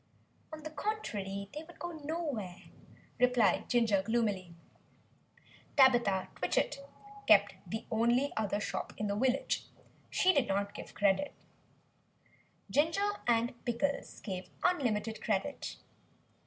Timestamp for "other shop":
8.35-8.93